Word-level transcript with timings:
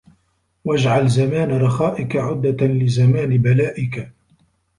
وَاجْعَلْ 0.65 1.09
زَمَانَ 1.09 1.51
رَخَائِك 1.51 2.15
عُدَّةً 2.15 2.67
لِزَمَانِ 2.67 3.37
بَلَائِك 3.37 4.11